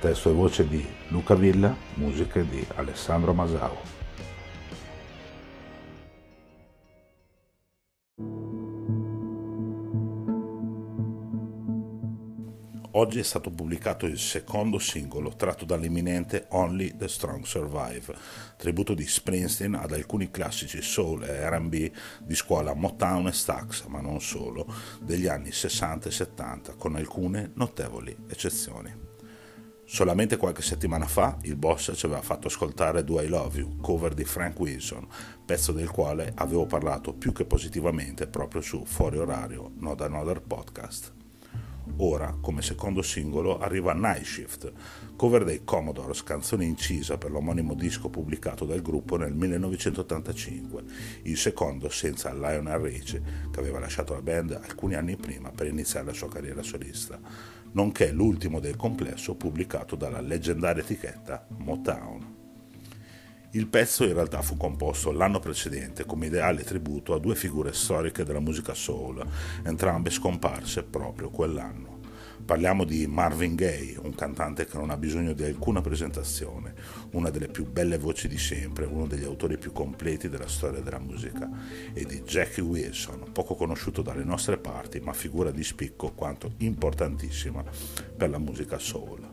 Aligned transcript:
Testo 0.00 0.30
e 0.30 0.32
voce 0.32 0.66
di 0.66 0.82
Luca 1.08 1.34
Villa, 1.34 1.76
musiche 1.96 2.48
di 2.48 2.66
Alessandro 2.76 3.34
Masao. 3.34 3.76
Oggi 12.92 13.18
è 13.18 13.22
stato 13.22 13.50
pubblicato 13.50 14.06
il 14.06 14.18
secondo 14.18 14.78
singolo 14.78 15.36
tratto 15.36 15.66
dall'imminente 15.66 16.46
Only 16.48 16.96
the 16.96 17.06
Strong 17.06 17.44
Survive, 17.44 18.16
tributo 18.56 18.94
di 18.94 19.06
Springsteen 19.06 19.74
ad 19.74 19.92
alcuni 19.92 20.30
classici 20.30 20.80
soul 20.80 21.24
e 21.24 21.46
RB 21.46 21.90
di 22.22 22.34
scuola 22.34 22.72
Motown 22.72 23.26
e 23.26 23.32
Stax, 23.32 23.84
ma 23.84 24.00
non 24.00 24.22
solo, 24.22 24.66
degli 25.02 25.26
anni 25.26 25.52
60 25.52 26.08
e 26.08 26.12
70, 26.12 26.74
con 26.76 26.96
alcune 26.96 27.50
notevoli 27.54 28.16
eccezioni. 28.30 29.09
Solamente 29.92 30.36
qualche 30.36 30.62
settimana 30.62 31.04
fa 31.08 31.36
il 31.42 31.56
boss 31.56 31.90
ci 31.96 32.06
aveva 32.06 32.22
fatto 32.22 32.46
ascoltare 32.46 33.02
Do 33.02 33.20
I 33.20 33.26
Love 33.26 33.58
You, 33.58 33.76
cover 33.80 34.14
di 34.14 34.22
Frank 34.22 34.56
Wilson, 34.60 35.04
pezzo 35.44 35.72
del 35.72 35.90
quale 35.90 36.30
avevo 36.36 36.64
parlato 36.64 37.12
più 37.12 37.32
che 37.32 37.44
positivamente 37.44 38.28
proprio 38.28 38.60
su 38.60 38.84
Fuori 38.84 39.18
Orario, 39.18 39.72
Not 39.78 40.00
Another 40.02 40.42
Podcast. 40.42 41.12
Ora, 41.96 42.36
come 42.40 42.62
secondo 42.62 43.02
singolo, 43.02 43.58
arriva 43.58 43.92
Night 43.92 44.22
Shift, 44.22 44.72
cover 45.16 45.42
dei 45.42 45.64
Commodores, 45.64 46.22
canzone 46.22 46.64
incisa 46.64 47.18
per 47.18 47.32
l'omonimo 47.32 47.74
disco 47.74 48.08
pubblicato 48.08 48.64
dal 48.64 48.82
gruppo 48.82 49.16
nel 49.16 49.32
1985, 49.32 50.84
il 51.22 51.36
secondo 51.36 51.88
senza 51.88 52.32
Lionel 52.32 52.78
Richie, 52.78 53.22
che 53.50 53.58
aveva 53.58 53.80
lasciato 53.80 54.12
la 54.12 54.22
band 54.22 54.52
alcuni 54.52 54.94
anni 54.94 55.16
prima 55.16 55.50
per 55.50 55.66
iniziare 55.66 56.06
la 56.06 56.12
sua 56.12 56.28
carriera 56.28 56.62
solista 56.62 57.58
nonché 57.72 58.10
l'ultimo 58.10 58.60
del 58.60 58.76
complesso 58.76 59.34
pubblicato 59.34 59.96
dalla 59.96 60.20
leggendaria 60.20 60.82
etichetta 60.82 61.46
Motown. 61.58 62.38
Il 63.52 63.66
pezzo 63.66 64.04
in 64.04 64.14
realtà 64.14 64.42
fu 64.42 64.56
composto 64.56 65.10
l'anno 65.10 65.40
precedente 65.40 66.04
come 66.04 66.26
ideale 66.26 66.62
tributo 66.62 67.14
a 67.14 67.18
due 67.18 67.34
figure 67.34 67.72
storiche 67.72 68.22
della 68.22 68.38
musica 68.38 68.74
soul, 68.74 69.26
entrambe 69.64 70.10
scomparse 70.10 70.84
proprio 70.84 71.30
quell'anno. 71.30 71.99
Parliamo 72.44 72.84
di 72.84 73.06
Marvin 73.06 73.54
Gaye, 73.54 73.96
un 74.02 74.14
cantante 74.14 74.66
che 74.66 74.76
non 74.76 74.90
ha 74.90 74.96
bisogno 74.96 75.32
di 75.32 75.44
alcuna 75.44 75.80
presentazione, 75.80 76.74
una 77.12 77.30
delle 77.30 77.48
più 77.48 77.70
belle 77.70 77.98
voci 77.98 78.26
di 78.26 78.38
sempre, 78.38 78.86
uno 78.86 79.06
degli 79.06 79.24
autori 79.24 79.56
più 79.56 79.72
completi 79.72 80.28
della 80.28 80.48
storia 80.48 80.80
della 80.80 80.98
musica, 80.98 81.48
e 81.92 82.04
di 82.04 82.22
Jackie 82.22 82.62
Wilson, 82.62 83.30
poco 83.32 83.54
conosciuto 83.54 84.02
dalle 84.02 84.24
nostre 84.24 84.58
parti, 84.58 85.00
ma 85.00 85.12
figura 85.12 85.50
di 85.50 85.62
spicco 85.62 86.12
quanto 86.12 86.54
importantissima 86.58 87.62
per 88.16 88.30
la 88.30 88.38
musica 88.38 88.78
soul. 88.78 89.28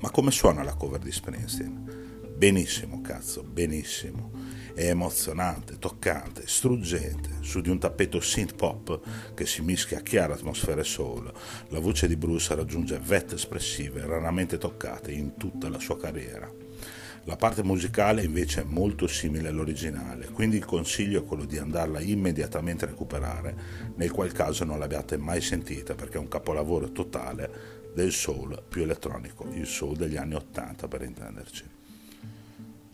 Ma 0.00 0.10
come 0.10 0.30
suona 0.30 0.62
la 0.62 0.74
cover 0.74 1.00
di 1.00 1.12
Springsteen? 1.12 2.34
Benissimo, 2.36 3.00
cazzo, 3.00 3.42
benissimo 3.42 4.55
è 4.76 4.90
emozionante, 4.90 5.78
toccante, 5.78 6.42
struggente, 6.44 7.30
su 7.40 7.62
di 7.62 7.70
un 7.70 7.78
tappeto 7.78 8.20
synth 8.20 8.54
pop 8.54 9.00
che 9.32 9.46
si 9.46 9.62
mischia 9.62 9.98
a 9.98 10.02
chiare 10.02 10.34
atmosfere 10.34 10.84
soul. 10.84 11.32
La 11.68 11.78
voce 11.78 12.06
di 12.06 12.14
Bruce 12.14 12.54
raggiunge 12.54 13.00
vette 13.02 13.36
espressive 13.36 14.04
raramente 14.04 14.58
toccate 14.58 15.12
in 15.12 15.38
tutta 15.38 15.70
la 15.70 15.78
sua 15.78 15.98
carriera. 15.98 16.52
La 17.24 17.36
parte 17.36 17.62
musicale 17.62 18.22
invece 18.22 18.60
è 18.60 18.64
molto 18.64 19.06
simile 19.06 19.48
all'originale, 19.48 20.26
quindi 20.26 20.58
il 20.58 20.66
consiglio 20.66 21.22
è 21.22 21.24
quello 21.24 21.46
di 21.46 21.56
andarla 21.56 22.00
immediatamente 22.00 22.84
a 22.84 22.88
recuperare, 22.88 23.56
nel 23.94 24.10
qual 24.10 24.30
caso 24.30 24.64
non 24.64 24.78
l'abbiate 24.78 25.16
mai 25.16 25.40
sentita 25.40 25.94
perché 25.94 26.18
è 26.18 26.20
un 26.20 26.28
capolavoro 26.28 26.92
totale 26.92 27.50
del 27.94 28.12
soul 28.12 28.62
più 28.68 28.82
elettronico, 28.82 29.48
il 29.54 29.66
soul 29.66 29.96
degli 29.96 30.18
anni 30.18 30.34
80 30.34 30.86
per 30.86 31.00
intenderci. 31.00 31.75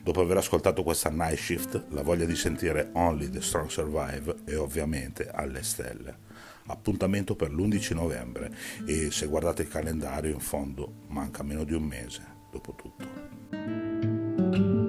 Dopo 0.03 0.21
aver 0.21 0.39
ascoltato 0.39 0.83
questa 0.83 1.11
night 1.11 1.37
shift, 1.37 1.85
la 1.91 2.03
voglia 2.03 2.25
di 2.25 2.35
sentire 2.35 2.91
Only 2.95 3.31
the 3.31 3.41
Strong 3.41 3.71
Survive 3.71 4.35
è 4.45 4.57
ovviamente 4.57 5.31
alle 5.31 5.63
stelle. 5.63 6.31
Appuntamento 6.67 7.37
per 7.37 7.53
l'11 7.53 7.95
novembre 7.95 8.53
e 8.85 9.13
se 9.13 9.27
guardate 9.27 9.63
il 9.63 9.69
calendario 9.69 10.33
in 10.33 10.41
fondo 10.41 11.05
manca 11.07 11.45
meno 11.45 11.63
di 11.63 11.75
un 11.75 11.85
mese, 11.85 12.23
dopo 12.51 12.75
tutto. 12.75 14.82